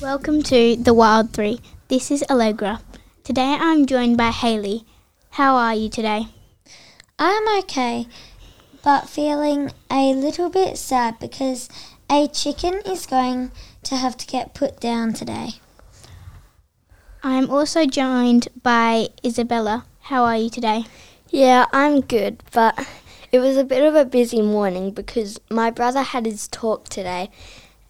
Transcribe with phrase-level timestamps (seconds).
[0.00, 1.60] Welcome to The Wild Three.
[1.88, 2.80] This is Allegra.
[3.22, 4.86] Today I'm joined by Haley.
[5.32, 6.28] How are you today?
[7.18, 8.06] I'm okay,
[8.82, 11.68] but feeling a little bit sad because
[12.08, 13.52] a chicken is going
[13.82, 15.50] to have to get put down today.
[17.22, 19.84] I'm also joined by Isabella.
[20.04, 20.84] How are you today?
[21.28, 22.88] Yeah, I'm good, but
[23.32, 27.28] it was a bit of a busy morning because my brother had his talk today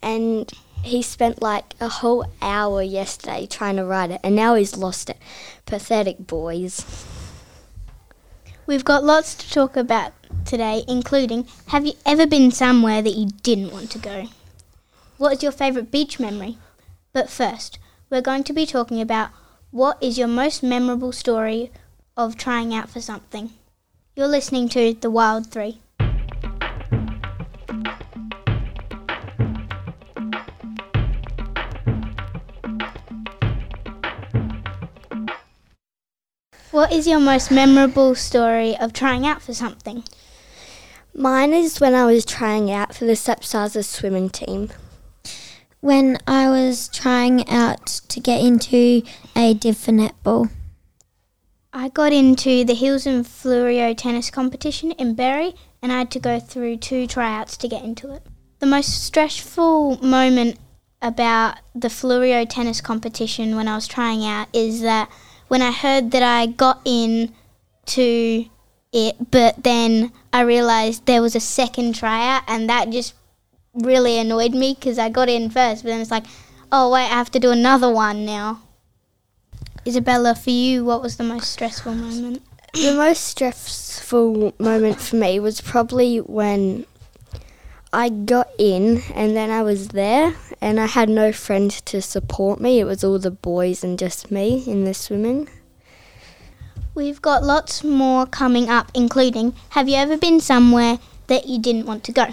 [0.01, 0.51] and
[0.83, 5.09] he spent like a whole hour yesterday trying to write it and now he's lost
[5.09, 5.17] it.
[5.65, 7.05] Pathetic boys.
[8.65, 10.13] We've got lots to talk about
[10.45, 14.27] today, including have you ever been somewhere that you didn't want to go?
[15.17, 16.57] What is your favourite beach memory?
[17.13, 17.77] But first,
[18.09, 19.29] we're going to be talking about
[19.71, 21.71] what is your most memorable story
[22.17, 23.51] of trying out for something.
[24.15, 25.81] You're listening to The Wild Three.
[36.71, 40.05] What is your most memorable story of trying out for something?
[41.13, 44.69] Mine is when I was trying out for the SAPSASA swimming team.
[45.81, 49.03] When I was trying out to get into
[49.35, 50.49] a div for netball.
[51.73, 56.19] I got into the Hills and Fleurieu tennis competition in Berri and I had to
[56.19, 58.23] go through two tryouts to get into it.
[58.59, 60.57] The most stressful moment
[61.01, 65.11] about the Fleurieu tennis competition when I was trying out is that
[65.51, 67.33] when I heard that I got in
[67.87, 68.45] to
[68.93, 73.15] it, but then I realised there was a second tryout and that just
[73.73, 76.23] really annoyed me because I got in first, but then it's like,
[76.71, 78.61] oh wait, I have to do another one now.
[79.85, 82.43] Isabella, for you, what was the most stressful moment?
[82.73, 86.85] The most stressful moment for me was probably when
[87.93, 92.61] I got in and then I was there and I had no friends to support
[92.61, 92.79] me.
[92.79, 95.49] It was all the boys and just me in the swimming.
[96.95, 101.85] We've got lots more coming up, including Have you ever been somewhere that you didn't
[101.85, 102.27] want to go?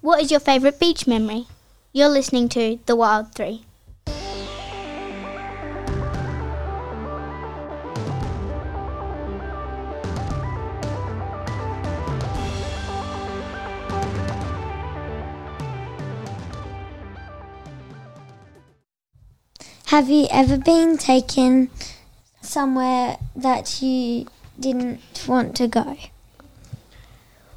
[0.00, 1.46] What is your favourite beach memory?
[1.92, 3.64] You're listening to The Wild Three.
[19.94, 21.70] Have you ever been taken
[22.42, 24.26] somewhere that you
[24.58, 25.96] didn't want to go?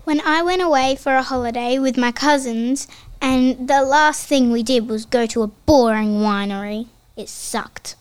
[0.03, 2.88] When I went away for a holiday with my cousins,
[3.20, 7.96] and the last thing we did was go to a boring winery, it sucked.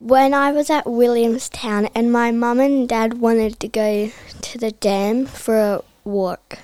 [0.00, 4.10] When I was at Williamstown and my mum and dad wanted to go
[4.42, 6.58] to the dam for a walk.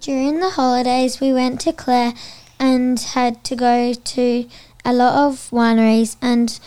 [0.00, 2.12] During the holidays, we went to Clare
[2.58, 4.48] and had to go to
[4.84, 6.58] a lot of wineries, and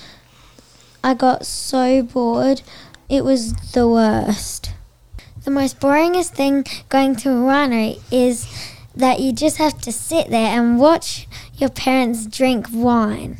[1.03, 2.61] I got so bored.
[3.09, 4.73] It was the worst.
[5.43, 8.47] The most boringest thing going to a winery is
[8.95, 13.37] that you just have to sit there and watch your parents drink wine.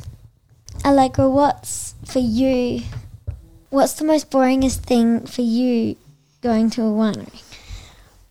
[0.85, 2.83] Allegra, what's for you?
[3.69, 5.97] What's the most boringest thing for you
[6.41, 7.41] going to a winery?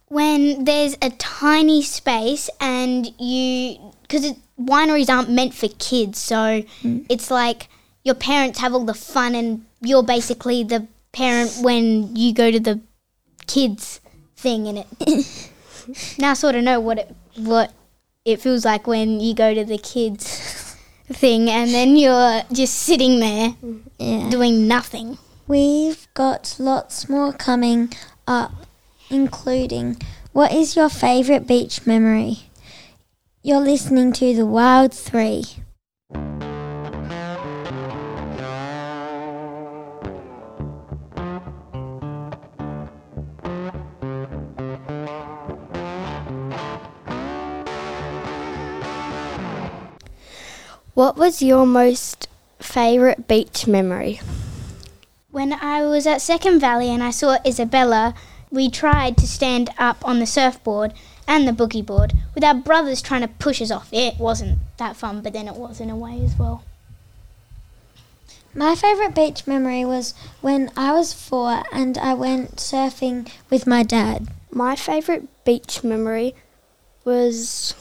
[0.08, 7.06] When there's a tiny space and you, because wineries aren't meant for kids, so mm.
[7.08, 7.68] it's like
[8.04, 12.60] your parents have all the fun and you're basically the parent when you go to
[12.60, 12.80] the
[13.46, 14.00] kids
[14.36, 14.86] thing in it.
[16.18, 17.72] now I sort of know what it what
[18.24, 23.20] it feels like when you go to the kids thing and then you're just sitting
[23.20, 23.54] there
[23.98, 24.28] Yeah.
[24.30, 25.18] doing nothing.
[25.46, 27.92] We've got lots more coming
[28.26, 28.52] up,
[29.10, 29.96] including
[30.32, 32.45] what is your favourite beach memory?
[33.46, 35.44] You're listening to The Wild Three.
[50.94, 52.26] What was your most
[52.58, 54.20] favourite beach memory?
[55.30, 58.14] When I was at Second Valley and I saw Isabella,
[58.50, 60.94] we tried to stand up on the surfboard
[61.26, 63.88] and the boogie board with our brothers trying to push us off.
[63.92, 66.64] It wasn't that fun, but then it was in a way as well.
[68.54, 73.82] My favourite beach memory was when I was four and I went surfing with my
[73.82, 74.28] dad.
[74.50, 76.34] My favourite beach memory
[77.04, 77.74] was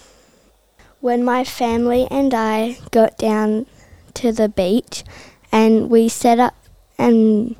[1.00, 3.68] when my family and I got down
[4.16, 5.06] to the beach
[5.52, 6.56] and we set up
[6.98, 7.56] and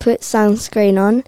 [0.00, 1.22] put sunscreen on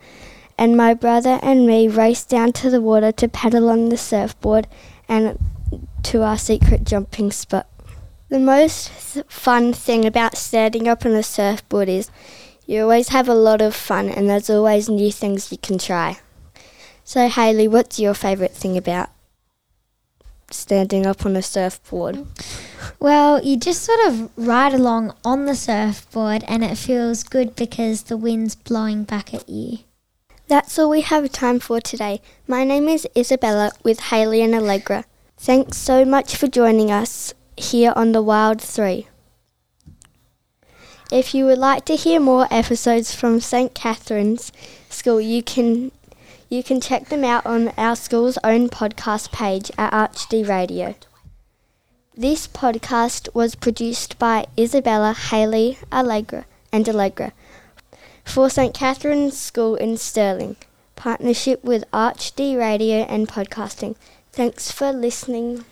[0.58, 4.66] and my brother and me raced down to the water to paddle on the surfboard
[5.08, 5.38] and
[6.02, 7.66] to our secret jumping spot.
[8.28, 8.90] The most
[9.28, 12.10] fun thing about standing up on a surfboard is
[12.66, 16.18] you always have a lot of fun and there's always new things you can try.
[17.04, 19.08] So, Hayley, what's your favourite thing about
[20.50, 22.26] standing up on a surfboard?
[23.00, 28.02] Well, you just sort of ride along on the surfboard and it feels good because
[28.02, 29.78] the wind's blowing back at you.
[30.48, 32.22] That's all we have time for today.
[32.46, 35.04] My name is Isabella with Haley and Allegra.
[35.36, 39.06] Thanks so much for joining us here on the Wild 3.
[41.12, 43.74] If you would like to hear more episodes from St.
[43.74, 44.50] Catherine's
[44.88, 45.92] School, you can
[46.48, 50.94] you can check them out on our school's own podcast page at ArchD Radio.
[52.16, 57.34] This podcast was produced by Isabella, Haley Allegra, and Allegra
[58.28, 58.74] for St.
[58.74, 60.56] Catherine's School in Stirling,
[60.96, 63.96] partnership with ArchD Radio and Podcasting.
[64.32, 65.64] Thanks for listening.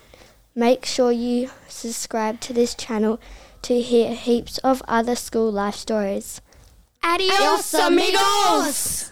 [0.55, 3.19] Make sure you subscribe to this channel
[3.61, 6.41] to hear heaps of other school life stories.
[7.03, 9.11] Adios, amigos!